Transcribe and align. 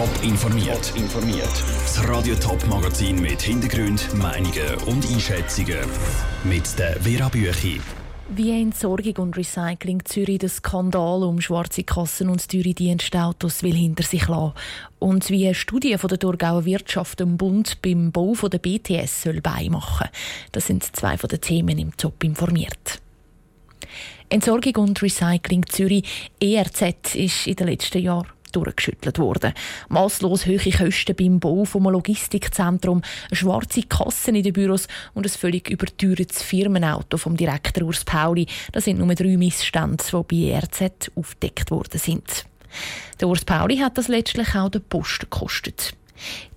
Top 0.00 0.22
informiert. 0.22 0.94
informiert. 0.96 1.62
Das 1.82 2.08
Radio 2.08 2.34
Top 2.36 2.66
Magazin 2.68 3.20
mit 3.20 3.42
Hintergrund, 3.42 4.08
Meinungen 4.14 4.74
und 4.86 5.06
Einschätzungen 5.06 5.76
mit 6.42 6.78
der 6.78 6.98
Vera 7.02 7.28
Büchi. 7.28 7.82
Wie 8.30 8.62
Entsorgung 8.62 9.16
und 9.18 9.36
Recycling 9.36 10.02
Zürich 10.06 10.38
den 10.38 10.48
Skandal 10.48 11.22
um 11.22 11.42
schwarze 11.42 11.84
Kassen 11.84 12.30
und 12.30 12.48
teure 12.48 12.72
Dienstautos 12.72 13.62
will 13.62 13.74
hinter 13.74 14.02
sich 14.02 14.26
lassen. 14.26 14.54
Und 15.00 15.28
wie 15.28 15.44
eine 15.44 15.54
Studie 15.54 15.98
von 15.98 16.08
der 16.08 16.18
Thurgauer 16.18 16.64
Wirtschaft 16.64 17.20
im 17.20 17.36
Bund 17.36 17.82
beim 17.82 18.10
Bau 18.10 18.32
der 18.48 18.56
BTS 18.56 19.24
soll 19.24 19.42
beimachen. 19.42 20.08
Das 20.52 20.68
sind 20.68 20.96
zwei 20.96 21.18
von 21.18 21.28
den 21.28 21.42
Themen 21.42 21.78
im 21.78 21.94
Top 21.94 22.24
informiert. 22.24 23.02
Entsorgung 24.30 24.76
und 24.76 25.02
Recycling 25.02 25.66
Zürich 25.66 26.30
ERZ 26.40 27.16
ist 27.16 27.46
in 27.46 27.56
den 27.56 27.66
letzten 27.66 27.98
Jahren 27.98 28.39
durchgeschüttelt 28.52 29.18
worden. 29.18 29.52
Masslos 29.88 30.46
hohe 30.46 30.58
Kosten 30.58 31.16
beim 31.16 31.40
Bau 31.40 31.64
vom 31.64 31.84
Logistikzentrum, 31.84 33.02
schwarze 33.32 33.82
Kassen 33.82 34.34
in 34.34 34.42
den 34.42 34.52
Büros 34.52 34.88
und 35.14 35.26
ein 35.26 35.30
völlig 35.30 35.70
überteuertes 35.70 36.42
Firmenauto 36.42 37.16
vom 37.16 37.36
Direktor 37.36 37.84
Urs 37.84 38.04
Pauli. 38.04 38.46
Das 38.72 38.84
sind 38.84 38.98
nur 38.98 39.14
drei 39.14 39.36
Missstände, 39.36 40.02
die 40.04 40.50
bei 40.50 40.52
ERZ 40.52 41.10
aufgedeckt 41.14 41.70
worden 41.70 41.98
sind. 41.98 42.44
Der 43.20 43.28
Urs 43.28 43.44
Pauli 43.44 43.78
hat 43.78 43.98
das 43.98 44.08
letztlich 44.08 44.54
auch 44.54 44.70
den 44.70 44.82
Post 44.82 45.20
gekostet. 45.20 45.94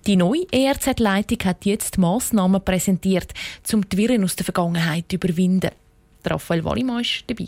Die 0.06 0.16
neue 0.16 0.46
ERZ-Leitung 0.52 1.38
hat 1.44 1.64
jetzt 1.64 1.98
Massnahmen 1.98 2.62
präsentiert, 2.62 3.32
um 3.72 3.88
die 3.88 3.96
Viren 3.96 4.24
aus 4.24 4.36
der 4.36 4.44
Vergangenheit 4.44 5.06
zu 5.08 5.16
überwinden. 5.16 5.70
Raphael 6.24 6.64
Wallimann 6.64 6.96
war 6.96 7.04
dabei. 7.26 7.46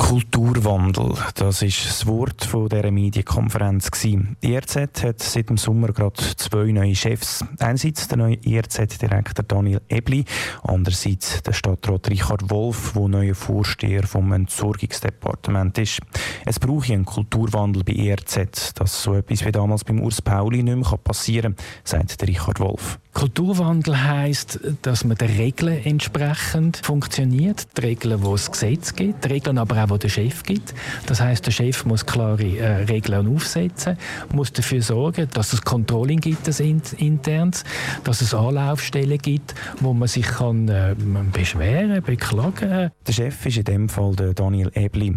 Kulturwandel, 0.00 1.12
das 1.34 1.60
ist 1.60 1.84
das 1.84 2.06
Wort 2.06 2.44
von 2.44 2.70
dieser 2.70 2.90
Medienkonferenz. 2.90 3.90
Die 4.02 4.18
IRZ 4.40 4.76
hat 5.04 5.22
seit 5.22 5.50
dem 5.50 5.58
Sommer 5.58 5.88
gerade 5.88 6.16
zwei 6.36 6.72
neue 6.72 6.96
Chefs. 6.96 7.44
Einerseits 7.58 8.08
der 8.08 8.16
neue 8.16 8.36
IRZ-Direktor 8.36 9.44
Daniel 9.44 9.82
Ebli, 9.90 10.24
andererseits 10.62 11.42
der 11.42 11.52
Stadtrat 11.52 12.08
Richard 12.08 12.50
Wolf, 12.50 12.94
der 12.94 13.08
neuer 13.08 13.34
Vorsteher 13.34 14.04
vom 14.04 14.32
Entsorgungsdepartement 14.32 15.76
ist. 15.76 16.00
Es 16.46 16.58
brauche 16.58 16.92
einen 16.94 17.04
Kulturwandel 17.04 17.84
bei 17.84 17.92
IRZ, 17.92 18.72
dass 18.74 19.02
so 19.02 19.14
etwas 19.14 19.44
wie 19.44 19.52
damals 19.52 19.84
beim 19.84 20.00
Urs 20.00 20.22
Pauli 20.22 20.62
nicht 20.62 20.76
mehr 20.76 20.98
passieren 20.98 21.54
kann, 21.56 21.66
sagt 21.84 22.26
Richard 22.26 22.58
Wolf. 22.58 22.98
Kulturwandel 23.12 24.02
heisst, 24.04 24.60
dass 24.82 25.04
man 25.04 25.16
den 25.16 25.30
Regeln 25.30 25.84
entsprechend 25.84 26.78
funktioniert. 26.78 27.66
Die 27.76 27.80
Regeln, 27.82 28.22
die 28.22 28.28
es 28.28 28.50
Gesetz 28.50 28.94
gibt, 28.94 29.24
die 29.24 29.28
Regeln 29.28 29.58
aber 29.58 29.84
auch, 29.84 29.89
die 29.90 29.98
der 29.98 30.08
Chef 30.08 30.42
gibt. 30.42 30.74
Das 31.06 31.20
heisst, 31.20 31.46
der 31.46 31.52
Chef 31.52 31.84
muss 31.84 32.06
klare 32.06 32.42
äh, 32.42 32.84
Regeln 32.84 33.34
aufsetzen, 33.34 33.96
muss 34.32 34.52
dafür 34.52 34.82
sorgen, 34.82 35.28
dass 35.32 35.52
es 35.52 35.62
Controlling 35.62 36.20
gibt, 36.20 36.46
das 36.46 36.60
internes, 36.60 37.64
dass 38.04 38.20
es 38.20 38.34
Anlaufstellen 38.34 39.18
gibt, 39.18 39.54
wo 39.80 39.92
man 39.92 40.08
sich 40.08 40.26
kann 40.26 40.68
äh, 40.68 40.94
beschweren, 41.32 42.02
beklagen. 42.02 42.90
Der 43.06 43.12
Chef 43.12 43.46
ist 43.46 43.58
in 43.58 43.64
dem 43.64 43.88
Fall 43.88 44.14
der 44.16 44.34
Daniel 44.34 44.70
Ebli. 44.74 45.16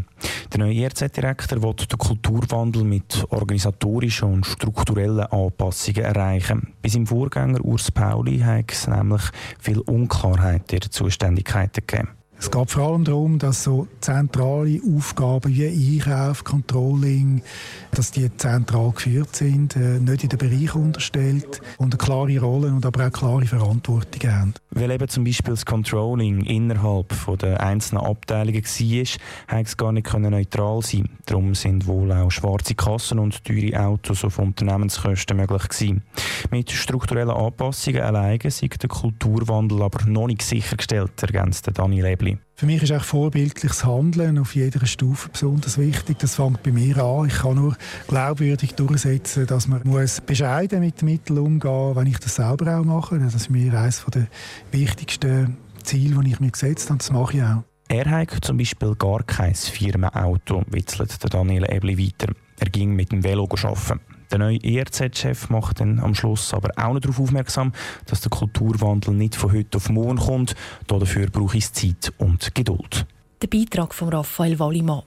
Der 0.51 0.59
neue 0.59 0.83
ERZ-Direktor 0.83 1.63
will 1.63 1.73
den 1.73 1.97
Kulturwandel 1.97 2.83
mit 2.83 3.25
organisatorischen 3.29 4.33
und 4.33 4.45
strukturellen 4.45 5.25
Anpassungen 5.25 6.03
erreichen. 6.03 6.73
Bis 6.81 6.95
im 6.95 7.07
Vorgänger 7.07 7.63
Urs 7.65 7.91
Pauli 7.91 8.39
hat 8.39 8.71
es 8.71 8.87
nämlich 8.87 9.23
viel 9.59 9.79
Unklarheit 9.79 10.71
in 10.71 10.79
den 10.79 10.91
Zuständigkeiten 10.91 11.83
gegeben. 11.87 12.22
Es 12.43 12.51
geht 12.51 12.71
vor 12.71 12.91
allem 12.91 13.05
darum, 13.05 13.39
dass 13.39 13.63
so 13.63 13.87
zentrale 14.01 14.81
Aufgaben 14.97 15.55
wie 15.55 15.65
Einkauf, 15.65 16.43
Controlling, 16.43 17.41
dass 17.91 18.11
die 18.11 18.35
zentral 18.35 18.91
geführt 18.91 19.33
sind, 19.33 19.77
äh, 19.77 19.97
nicht 19.97 20.23
in 20.23 20.29
den 20.29 20.39
Bereich 20.39 20.75
unterstellt 20.75 21.61
und 21.77 21.93
eine 21.93 21.97
klare 21.97 22.37
Rolle 22.39 22.67
und 22.67 22.85
aber 22.85 23.07
auch 23.07 23.13
klare 23.13 23.45
Verantwortung 23.45 24.29
haben. 24.29 24.53
Weil 24.71 24.91
eben 24.91 25.07
zum 25.07 25.23
Beispiel 25.23 25.53
das 25.53 25.65
Controlling 25.65 26.43
innerhalb 26.43 27.15
der 27.39 27.61
einzelnen 27.61 28.03
Abteilungen 28.03 28.61
war, 28.61 29.57
hat 29.57 29.65
es 29.65 29.77
gar 29.77 29.93
nicht 29.93 30.13
neutral 30.13 30.81
sein 30.81 31.07
Darum 31.25 31.55
sind 31.55 31.87
wohl 31.87 32.11
auch 32.11 32.29
schwarze 32.29 32.75
Kassen 32.75 33.19
und 33.19 33.45
teure 33.45 33.79
Autos 33.79 34.25
auf 34.25 34.37
Unternehmenskosten 34.37 35.37
möglich 35.37 35.69
gewesen. 35.69 36.03
Mit 36.51 36.71
strukturellen 36.71 37.29
Anpassungen 37.29 38.01
alleine 38.01 38.51
sind 38.51 38.81
der 38.83 38.89
Kulturwandel 38.89 39.81
aber 39.81 40.05
noch 40.05 40.27
nicht 40.27 40.41
sichergestellt, 40.41 41.13
ergänzt 41.21 41.69
Daniel 41.73 42.05
Für 42.55 42.65
mich 42.65 42.83
ist 42.83 42.91
auch 42.91 43.03
vorbildliches 43.03 43.83
Handeln 43.83 44.37
auf 44.37 44.55
jeder 44.55 44.85
Stufe 44.85 45.29
besonders 45.29 45.77
wichtig. 45.77 46.19
Das 46.19 46.35
fängt 46.35 46.63
bei 46.63 46.71
mir 46.71 46.97
an. 46.97 47.27
Ich 47.27 47.35
kann 47.35 47.55
nur 47.55 47.75
glaubwürdig 48.07 48.75
durchsetzen, 48.75 49.47
dass 49.47 49.67
man 49.67 49.81
muss 49.83 50.21
bescheiden 50.21 50.79
mit 50.79 51.01
den 51.01 51.09
Mitteln 51.09 51.39
umgehen 51.39 51.71
muss, 51.71 51.95
wenn 51.95 52.07
ich 52.07 52.19
das 52.19 52.35
selber 52.35 52.79
auch 52.79 52.85
mache. 52.85 53.19
Das 53.19 53.33
ist 53.33 53.49
mir 53.49 53.73
eines 53.73 54.05
der 54.13 54.27
wichtigsten 54.71 55.57
Ziele, 55.83 56.23
die 56.23 56.31
ich 56.31 56.39
mir 56.39 56.51
gesetzt 56.51 56.89
habe. 56.89 56.99
Das 56.99 57.11
mache 57.11 57.37
ich 57.37 57.43
auch. 57.43 57.63
Er 57.89 58.09
hat 58.09 58.37
zum 58.41 58.57
Beispiel 58.57 58.95
gar 58.95 59.23
kein 59.23 59.53
Firmenauto, 59.53 60.63
witzelt 60.67 61.17
Daniel 61.33 61.65
Ebli 61.69 61.97
weiter. 61.97 62.33
Er 62.59 62.69
ging 62.69 62.95
mit 62.95 63.11
dem 63.11 63.23
Velo 63.23 63.47
arbeiten. 63.51 63.99
Der 64.33 64.39
neue 64.39 64.57
ERZ-Chef 64.63 65.51
macht 65.51 65.79
dann 65.79 65.99
am 65.99 66.15
Schluss 66.15 66.55
aber 66.55 66.71
auch 66.75 66.93
noch 66.93 67.01
darauf 67.01 67.19
aufmerksam, 67.19 67.71
dass 68.07 68.21
der 68.21 68.31
Kulturwandel 68.31 69.13
nicht 69.13 69.35
von 69.35 69.53
heute 69.53 69.77
auf 69.77 69.89
morgen 69.89 70.17
kommt. 70.17 70.55
Dafür 70.87 71.29
braucht 71.29 71.55
es 71.55 71.71
Zeit 71.71 72.11
und 72.17 72.55
Geduld. 72.55 73.05
Der 73.43 73.47
Beitrag 73.47 73.93
von 73.93 74.09
Raphael 74.09 74.57
Wallimann. 74.57 75.03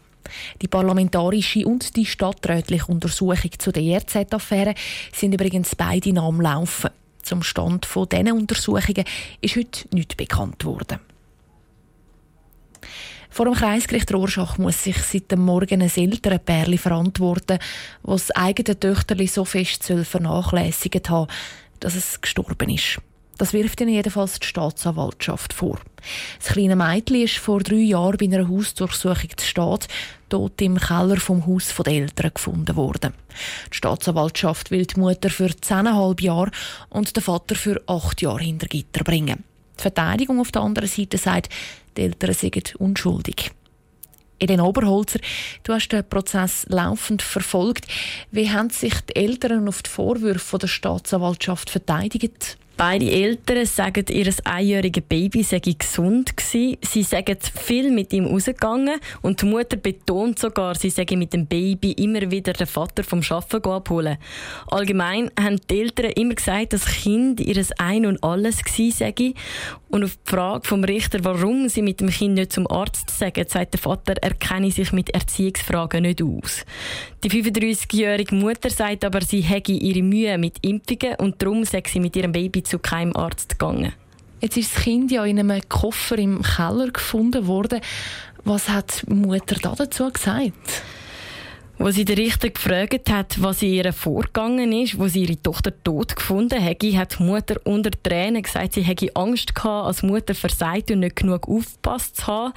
Die 0.63 0.69
parlamentarische 0.69 1.67
und 1.67 1.97
die 1.97 2.07
stadträtliche 2.07 2.87
Untersuchung 2.87 3.51
zu 3.59 3.73
der 3.73 3.83
ERZ-Affäre 3.83 4.75
sind 5.13 5.35
übrigens 5.35 5.75
beide 5.75 6.13
noch 6.13 6.29
am 6.29 6.41
Laufen. 6.41 6.91
Zum 7.23 7.43
Stand 7.43 7.89
dieser 7.93 8.33
Untersuchungen 8.33 9.05
ist 9.41 9.57
heute 9.57 9.89
nichts 9.93 10.15
bekannt 10.15 10.65
worden. 10.65 11.01
Vor 13.37 13.45
dem 13.45 13.53
Kreisgericht 13.53 14.15
Rorschach 14.15 14.57
muss 14.57 14.83
sich 14.83 14.97
seit 14.97 15.31
dem 15.31 15.41
Morgen 15.41 15.83
ein 15.83 15.93
älteres 15.95 16.41
Pärchen 16.43 16.79
verantworten, 16.79 17.59
das 18.03 18.29
das 18.29 18.31
eigene 18.31 18.81
Töchterli 18.81 19.27
so 19.27 19.45
fest 19.45 19.93
vernachlässigt 20.05 21.11
hat, 21.11 21.29
dass 21.81 21.97
es 21.97 22.19
gestorben 22.23 22.71
ist. 22.71 22.99
Das 23.37 23.53
wirft 23.53 23.83
ihnen 23.83 23.93
jedenfalls 23.93 24.41
die 24.41 24.47
Staatsanwaltschaft 24.47 25.53
vor. 25.53 25.79
Das 26.39 26.55
kleine 26.55 26.77
Mädchen 26.77 27.25
ist 27.25 27.37
vor 27.37 27.61
drei 27.61 27.75
Jahren 27.75 28.17
bei 28.17 28.25
einer 28.25 28.49
Hausdurchsuchung 28.49 29.29
zu 29.37 29.47
Stadt 29.47 29.87
tot 30.31 30.59
im 30.63 30.79
Keller 30.79 31.19
vom 31.19 31.47
Haus 31.47 31.75
der 31.77 31.93
Eltern 31.93 32.31
gefunden 32.33 32.75
worden. 32.75 33.13
Die 33.71 33.77
Staatsanwaltschaft 33.77 34.71
will 34.71 34.87
die 34.87 34.99
Mutter 34.99 35.29
für 35.29 35.55
zehneinhalb 35.55 36.23
Jahre 36.23 36.53
und 36.89 37.15
den 37.15 37.23
Vater 37.23 37.55
für 37.55 37.83
acht 37.87 38.23
Jahre 38.23 38.45
hinter 38.45 38.67
Gitter 38.67 39.05
bringen. 39.05 39.45
Die 39.79 39.83
Verteidigung 39.83 40.41
auf 40.41 40.53
der 40.53 40.63
anderen 40.63 40.89
Seite 40.89 41.19
sagt, 41.19 41.53
die 41.97 42.03
Eltern 42.03 42.35
sind 42.35 42.77
unschuldig. 42.77 43.51
Elena 44.39 44.65
Oberholzer, 44.65 45.19
du 45.63 45.73
hast 45.73 45.89
den 45.89 46.07
Prozess 46.07 46.67
laufend 46.69 47.23
verfolgt. 47.23 47.87
Wie 48.31 48.51
haben 48.51 48.71
sich 48.71 49.01
die 49.01 49.17
Eltern 49.17 49.67
auf 49.67 49.83
die 49.83 49.91
Vorwürfe 49.91 50.59
der 50.59 50.67
Staatsanwaltschaft 50.67 51.71
verteidigt? 51.71 52.59
Beide 52.77 53.11
Eltern 53.11 53.65
sagen, 53.65 54.05
ihr 54.11 54.31
einjähriges 54.45 55.05
Baby 55.09 55.43
sei 55.43 55.61
gesund 55.61 56.37
gewesen. 56.37 56.77
Sie 56.83 57.03
sagen 57.03 57.39
viel 57.65 57.91
mit 57.91 58.13
ihm 58.13 58.27
rausgegangen 58.27 59.01
und 59.23 59.41
die 59.41 59.47
Mutter 59.47 59.79
betont 59.79 60.39
sogar, 60.39 60.75
sie 60.75 60.91
sei 60.91 61.07
mit 61.13 61.33
dem 61.33 61.47
Baby 61.47 61.93
immer 61.93 62.31
wieder 62.31 62.53
den 62.53 62.67
Vater 62.67 63.03
vom 63.03 63.23
Arbeiten 63.31 63.71
abholen. 63.71 64.19
Allgemein 64.67 65.31
haben 65.41 65.59
die 65.71 65.81
Eltern 65.81 66.11
immer 66.13 66.35
gesagt, 66.35 66.75
das 66.75 66.85
Kind 66.85 67.41
ihr 67.41 67.65
Ein 67.79 68.05
und 68.05 68.23
Alles 68.23 68.59
sei. 68.77 69.15
Und 69.89 70.05
auf 70.05 70.17
die 70.17 70.31
Frage 70.31 70.69
vom 70.69 70.85
Richter, 70.85 71.25
warum 71.25 71.71
sie 71.71 71.81
mit 71.81 72.01
dem 72.01 72.11
Kind 72.11 72.35
nicht 72.35 72.53
zum 72.53 72.71
Arzt 72.71 73.09
sagen, 73.09 73.47
sagt 73.49 73.73
der 73.73 73.81
Vater, 73.81 74.17
er 74.21 74.35
kenne 74.35 74.71
sich 74.71 74.93
mit 74.93 75.11
Erziehungsfragen 75.11 76.03
nicht 76.03 76.23
aus. 76.23 76.67
Die 77.25 77.31
35-jährige 77.31 78.35
Mutter 78.35 78.69
sagt 78.69 79.05
aber, 79.05 79.23
sie 79.23 79.41
hätte 79.41 79.73
ihre 79.73 80.03
Mühe 80.03 80.37
mit 80.37 80.59
Impfungen 80.61 81.17
und 81.19 81.41
darum 81.41 81.65
sei 81.65 81.83
sie 81.87 82.01
mit 82.01 82.15
ihrem 82.17 82.33
Baby 82.33 82.66
zu 82.67 82.79
keinem 82.79 83.17
Arzt 83.17 83.59
gegangen. 83.59 83.93
Jetzt 84.41 84.57
ist 84.57 84.77
das 84.77 84.83
Kind 84.83 85.11
ja 85.11 85.25
in 85.25 85.39
einem 85.39 85.61
Koffer 85.69 86.19
im 86.19 86.43
Keller 86.43 86.91
gefunden 86.91 87.47
worden. 87.47 87.81
Was 88.45 88.69
hat 88.69 89.03
die 89.09 89.15
Mutter 89.15 89.57
da 89.61 89.75
dazu 89.75 90.11
gesagt? 90.13 90.83
Wo 91.79 91.91
sie 91.91 92.07
den 92.07 92.17
Richter 92.17 92.49
gefragt 92.49 93.11
hat, 93.11 93.43
was 93.43 93.61
in 93.61 93.73
ihr 93.73 93.93
vorgegangen 93.93 94.73
ist, 94.73 94.99
wo 94.99 95.09
sie 95.09 95.25
ihre 95.25 95.43
Tochter 95.43 95.73
tot 95.83 96.17
gefunden 96.17 96.59
hätte, 96.59 96.97
hat 96.97 97.19
die 97.19 97.23
Mutter 97.23 97.57
unter 97.65 97.91
Tränen 97.91 98.43
gesagt, 98.43 98.75
sie 98.75 98.83
hätte 98.83 99.15
Angst 99.15 99.55
gehabt, 99.55 99.87
als 99.87 100.03
Mutter 100.03 100.35
versagt 100.35 100.91
und 100.91 101.01
nicht 101.01 101.17
genug 101.17 101.49
aufpasst 101.49 102.17
zu 102.17 102.27
haben. 102.29 102.55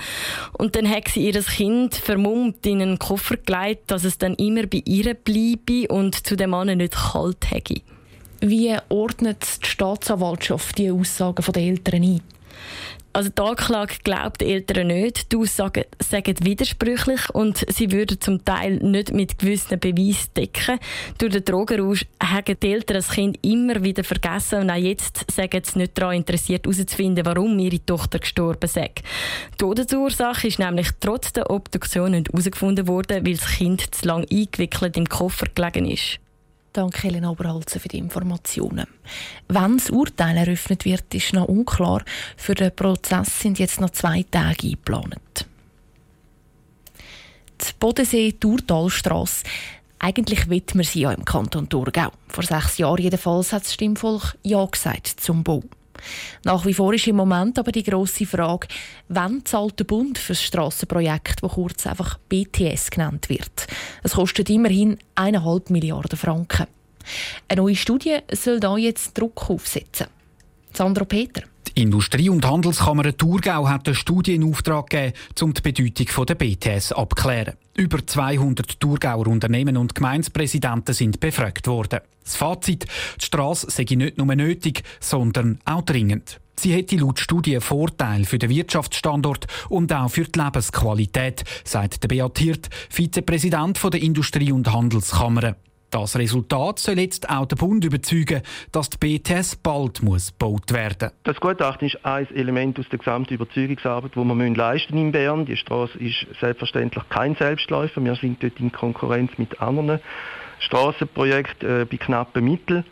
Und 0.53 0.75
dann 0.75 0.89
hat 0.89 1.09
sie 1.09 1.27
ihr 1.27 1.41
Kind 1.41 1.95
vermummt 1.95 2.65
in 2.65 2.81
einen 2.81 2.99
Koffer 2.99 3.35
gelegt, 3.35 3.91
dass 3.91 4.05
es 4.05 4.17
dann 4.17 4.35
immer 4.35 4.67
bei 4.67 4.83
ihr 4.85 5.13
bleibe 5.13 5.87
und 5.89 6.25
zu 6.25 6.37
dem 6.37 6.51
Mann 6.51 6.77
nicht 6.77 6.93
kalt 6.93 7.51
hätte. 7.51 7.81
Wie 8.41 8.73
ordnet 8.87 9.45
die 9.63 9.67
Staatsanwaltschaft 9.67 10.77
die 10.77 10.91
Aussagen 10.91 11.43
der 11.51 11.61
Eltern 11.61 12.03
ein? 12.03 12.21
Also 13.11 13.31
die 13.31 13.41
Anklage 13.41 13.95
glaubt 14.03 14.39
die 14.39 14.45
Eltern 14.45 14.87
nicht. 14.87 15.31
Die 15.31 15.35
Aussagen 15.35 15.83
sagen 15.99 16.35
widersprüchlich 16.43 17.29
und 17.33 17.65
sie 17.67 17.91
würden 17.91 18.21
zum 18.21 18.45
Teil 18.45 18.77
nicht 18.77 19.13
mit 19.13 19.39
gewissen 19.39 19.77
Beweisen 19.77 20.29
decken. 20.37 20.79
Durch 21.17 21.33
den 21.33 21.43
Drogenrausch 21.43 22.05
haben 22.23 22.55
die 22.61 22.71
Eltern 22.71 22.95
das 22.95 23.09
Kind 23.09 23.37
immer 23.41 23.83
wieder 23.83 24.05
vergessen 24.05 24.61
und 24.61 24.69
auch 24.69 24.75
jetzt 24.75 25.29
sagen 25.29 25.61
sie 25.65 25.79
nicht 25.79 25.97
daran 25.97 26.15
interessiert, 26.15 26.65
herauszufinden, 26.65 27.25
warum 27.25 27.59
ihre 27.59 27.83
Tochter 27.85 28.19
gestorben 28.19 28.65
ist. 28.65 28.77
Die 28.77 29.57
Todesursache 29.57 30.47
ist 30.47 30.59
nämlich 30.59 30.87
trotz 31.01 31.33
der 31.33 31.49
Obduktion 31.49 32.11
nicht 32.11 32.29
herausgefunden 32.29 32.87
worden, 32.87 33.25
weil 33.25 33.35
das 33.35 33.57
Kind 33.57 33.93
zu 33.93 34.07
lange 34.07 34.27
eingewickelt 34.31 34.95
im 34.95 35.09
Koffer 35.09 35.47
gelegen 35.53 35.91
ist. 35.91 36.19
Danke, 36.73 37.03
Helena 37.03 37.31
Oberholzer, 37.31 37.79
für 37.79 37.89
die 37.89 37.97
Informationen. 37.97 38.85
Wann 39.47 39.77
das 39.77 39.89
Urteil 39.89 40.37
eröffnet 40.37 40.85
wird, 40.85 41.13
ist 41.15 41.33
noch 41.33 41.47
unklar. 41.47 42.03
Für 42.37 42.53
den 42.53 42.75
Prozess 42.75 43.39
sind 43.39 43.57
jetzt 43.57 43.81
noch 43.81 43.89
zwei 43.89 44.23
Tage 44.29 44.67
eingeplant. 44.67 45.47
Die 47.61 47.73
Bodensee-Tourtalstrasse. 47.79 49.43
Eigentlich 49.97 50.49
will 50.49 50.63
man 50.75 50.85
sie 50.85 51.01
ja 51.01 51.11
im 51.11 51.25
Kanton 51.25 51.67
Thurgau. 51.67 52.11
Vor 52.27 52.43
sechs 52.43 52.77
Jahren 52.77 53.01
jedenfalls 53.01 53.51
hat 53.51 53.63
das 53.63 53.73
Stimmvolk 53.73 54.37
Ja 54.43 54.65
gesagt 54.65 55.07
zum 55.07 55.43
Bau. 55.43 55.63
Nach 56.43 56.65
wie 56.65 56.73
vor 56.73 56.93
ist 56.93 57.07
im 57.07 57.15
Moment 57.15 57.59
aber 57.59 57.71
die 57.71 57.83
grosse 57.83 58.25
Frage, 58.25 58.67
wann 59.07 59.45
zahlt 59.45 59.79
der 59.79 59.85
Bund 59.85 60.17
für 60.17 60.33
das 60.33 60.43
Strassenprojekt, 60.43 61.43
das 61.43 61.51
kurz 61.51 61.87
einfach 61.87 62.17
BTS 62.29 62.91
genannt 62.91 63.29
wird. 63.29 63.67
Es 64.03 64.13
kostet 64.13 64.49
immerhin 64.49 64.97
1,5 65.15 65.71
Milliarden 65.71 66.17
Franken. 66.17 66.67
Eine 67.47 67.61
neue 67.61 67.75
Studie 67.75 68.17
soll 68.31 68.59
da 68.59 68.77
jetzt 68.77 69.17
Druck 69.17 69.49
aufsetzen. 69.49 70.07
Sandro 70.73 71.05
Peter. 71.05 71.43
Die 71.75 71.83
Industrie- 71.83 72.29
und 72.29 72.45
Handelskammer 72.45 73.15
Thurgau 73.15 73.67
hat 73.67 73.87
eine 73.87 73.95
Studie 73.95 74.35
in 74.35 74.43
Auftrag 74.43 74.89
gegeben, 74.89 75.13
um 75.41 75.53
die 75.53 75.61
Bedeutung 75.61 76.25
der 76.25 76.35
BTS 76.35 76.93
abzuklären. 76.93 77.55
Über 77.75 78.05
200 78.05 78.79
Thurgauer 78.79 79.27
Unternehmen 79.27 79.77
und 79.77 79.93
Gemeindepräsidenten 79.93 80.93
sind 80.93 81.19
befragt 81.19 81.67
worden. 81.67 81.99
Das 82.23 82.35
Fazit, 82.35 82.85
die 83.19 83.25
Strasse 83.25 83.67
sei 83.69 83.85
nicht 83.95 84.17
nur 84.17 84.33
nötig, 84.35 84.83
sondern 84.99 85.59
auch 85.65 85.83
dringend. 85.83 86.39
Sie 86.59 86.73
hätte 86.73 86.97
laut 86.97 87.19
Studie 87.19 87.53
einen 87.53 87.61
Vorteil 87.61 88.25
für 88.25 88.37
den 88.37 88.49
Wirtschaftsstandort 88.49 89.47
und 89.69 89.93
auch 89.93 90.09
für 90.09 90.25
die 90.25 90.39
Lebensqualität, 90.39 91.43
sagt 91.63 92.03
der 92.03 92.09
Beat 92.09 92.39
Hirt, 92.39 92.69
Vizepräsident 92.89 93.81
der 93.81 94.01
Industrie- 94.01 94.51
und 94.51 94.71
Handelskammer. 94.71 95.55
Das 95.91 96.17
Resultat 96.17 96.79
soll 96.79 96.99
jetzt 96.99 97.29
auch 97.29 97.47
den 97.47 97.57
Bund 97.57 97.83
überzeugen, 97.83 98.41
dass 98.71 98.89
die 98.89 98.97
BTS 98.97 99.55
bald 99.55 100.03
muss 100.03 100.27
gebaut 100.27 100.71
werden 100.71 101.11
Das 101.23 101.39
Gutachten 101.39 101.87
ist 101.87 102.05
ein 102.05 102.27
Element 102.35 102.79
aus 102.79 102.87
der 102.89 102.99
gesamten 102.99 103.33
Überzeugungsarbeit, 103.33 104.11
die 104.15 104.19
wir 104.19 104.55
leisten 104.55 104.97
in 104.97 105.11
Bern. 105.11 105.45
Die 105.45 105.57
Straße 105.57 105.97
ist 105.97 106.27
selbstverständlich 106.39 107.03
kein 107.09 107.35
Selbstläufer. 107.35 108.03
Wir 108.03 108.15
sind 108.15 108.43
dort 108.43 108.59
in 108.59 108.71
Konkurrenz 108.71 109.31
mit 109.37 109.61
anderen 109.61 109.99
Straßenprojekten 110.59 111.81
äh, 111.81 111.85
bei 111.85 111.97
knappen 111.97 112.43
Mitteln. 112.43 112.85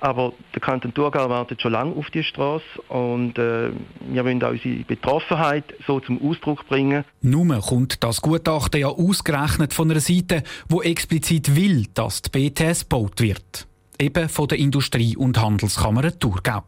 Aber 0.00 0.32
der 0.54 0.60
Kanton 0.60 0.94
Thurgau 0.94 1.28
wartet 1.28 1.60
schon 1.60 1.72
lange 1.72 1.94
auf 1.96 2.10
die 2.10 2.22
Straße 2.22 2.64
und 2.88 3.38
äh, 3.38 3.70
wir 4.00 4.24
wollen 4.24 4.42
auch 4.42 4.50
unsere 4.50 4.84
Betroffenheit 4.84 5.64
so 5.86 6.00
zum 6.00 6.20
Ausdruck 6.22 6.66
bringen. 6.68 7.04
Nun 7.20 7.58
kommt 7.60 8.02
das 8.04 8.20
Gutachten 8.22 8.80
ja 8.80 8.88
ausgerechnet 8.88 9.74
von 9.74 9.90
einer 9.90 10.00
Seite, 10.00 10.42
wo 10.68 10.82
explizit 10.82 11.56
will, 11.56 11.86
dass 11.94 12.22
die 12.22 12.30
BTS 12.30 12.88
gebaut 12.88 13.20
wird. 13.20 13.66
Eben 13.98 14.28
von 14.28 14.46
der 14.46 14.58
Industrie- 14.58 15.16
und 15.16 15.40
Handelskammer 15.40 16.16
Thurgau. 16.16 16.62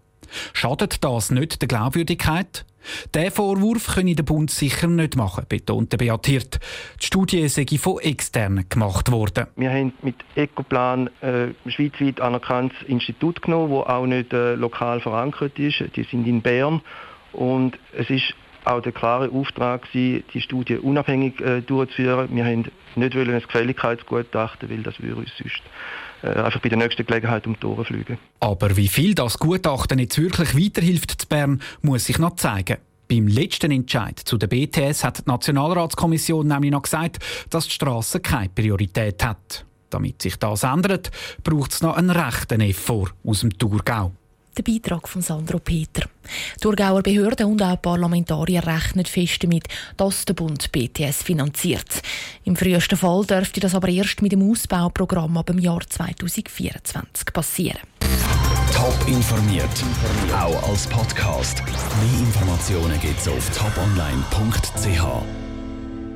Schadet 0.53 1.03
das 1.05 1.31
nicht 1.31 1.61
der 1.61 1.69
Glaubwürdigkeit? 1.69 2.65
Der 3.15 3.31
Vorwurf 3.31 3.94
könne 3.94 4.15
der 4.15 4.23
Bund 4.23 4.50
sicher 4.50 4.87
nicht 4.87 5.17
machen, 5.17 5.44
betonte 5.49 5.97
Beat 5.97 6.27
Hirt. 6.27 6.61
Die 7.00 7.06
Studie 7.06 7.49
sei 7.49 7.67
von 7.79 7.99
externen 7.99 8.69
gemacht 8.69 9.11
worden. 9.11 9.47
Wir 9.56 9.71
haben 9.71 9.93
mit 10.03 10.17
Ecoplan 10.35 11.11
ein 11.21 11.55
äh, 11.67 11.71
schweizweit 11.71 12.21
anerkanntes 12.21 12.79
Institut 12.87 13.43
genommen, 13.43 13.75
das 13.75 13.87
auch 13.87 14.06
nicht 14.06 14.32
äh, 14.32 14.55
lokal 14.55 15.00
verankert 15.00 15.59
ist. 15.59 15.85
Die 15.94 16.05
sind 16.05 16.27
in 16.27 16.43
Bern 16.43 16.81
und 17.32 17.79
es 17.97 18.09
ist 18.09 18.35
auch 18.64 18.80
der 18.80 18.92
klare 18.92 19.30
Auftrag 19.30 19.90
gewesen, 19.90 20.24
die 20.32 20.40
Studie 20.40 20.76
unabhängig 20.76 21.40
äh, 21.40 21.60
durchzuführen. 21.60 22.28
Wir 22.32 22.44
haben 22.44 22.70
nicht 22.96 23.14
wollen 23.14 23.34
ein 23.34 23.40
Gefälligkeitsgutachten, 23.40 24.70
weil 24.70 24.82
das 24.82 25.00
würde 25.00 25.16
uns 25.16 25.30
sonst 25.38 25.62
äh, 26.22 26.38
einfach 26.38 26.60
bei 26.60 26.68
der 26.68 26.78
nächsten 26.78 27.06
Gelegenheit 27.06 27.46
um 27.46 27.58
die 27.58 27.66
Ohren 27.66 27.84
fliegen. 27.84 28.18
Aber 28.40 28.76
wie 28.76 28.88
viel 28.88 29.14
das 29.14 29.38
Gutachten 29.38 29.98
jetzt 29.98 30.20
wirklich 30.20 30.56
weiterhilft 30.56 31.22
zu 31.22 31.28
Bern, 31.28 31.60
muss 31.82 32.06
sich 32.06 32.18
noch 32.18 32.36
zeigen. 32.36 32.78
Beim 33.08 33.26
letzten 33.26 33.72
Entscheid 33.72 34.18
zu 34.18 34.38
der 34.38 34.46
BTS 34.46 35.02
hat 35.02 35.18
die 35.18 35.30
Nationalratskommission 35.30 36.46
nämlich 36.46 36.70
noch 36.70 36.82
gesagt, 36.82 37.18
dass 37.50 37.64
die 37.64 37.72
Strasse 37.72 38.20
keine 38.20 38.50
Priorität 38.50 39.24
hat. 39.24 39.64
Damit 39.90 40.22
sich 40.22 40.36
das 40.36 40.62
ändert, 40.62 41.10
braucht 41.42 41.72
es 41.72 41.82
noch 41.82 41.96
einen 41.96 42.10
rechten 42.10 42.60
Effort 42.60 43.12
aus 43.24 43.40
dem 43.40 43.58
Thurgau. 43.58 44.12
Der 44.56 44.62
Beitrag 44.62 45.08
von 45.08 45.23
Sandro 45.23 45.58
Peter. 45.58 46.08
Thurgauer 46.61 47.02
Behörden 47.02 47.47
und 47.47 47.62
auch 47.62 47.81
Parlamentarier 47.81 48.67
rechnen 48.67 49.06
fest 49.06 49.43
damit, 49.43 49.64
dass 49.97 50.25
der 50.25 50.35
Bund 50.35 50.70
BTS 50.73 51.23
finanziert. 51.23 52.02
Im 52.44 52.56
frühesten 52.56 52.97
Fall 52.97 53.25
dürfte 53.25 53.61
das 53.61 53.75
aber 53.75 53.88
erst 53.88 54.23
mit 54.23 54.32
dem 54.32 54.50
Ausbauprogramm 54.50 55.37
ab 55.37 55.47
dem 55.47 55.58
Jahr 55.58 55.81
2024 55.88 57.32
passieren. 57.32 57.81
Top 58.75 58.97
informiert, 59.06 59.85
auch 60.32 60.69
als 60.69 60.87
Podcast. 60.87 61.62
Mehr 61.64 62.26
Informationen 62.26 62.99
gibt 63.00 63.20
es 63.20 63.29
auf 63.29 63.50
toponline.ch. 63.50 65.50